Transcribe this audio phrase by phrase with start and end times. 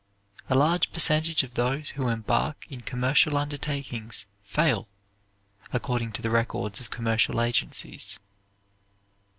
[0.49, 4.89] A large percentage of those who embark in commercial undertakings fail,
[5.73, 8.17] according to the records of commercial agencies.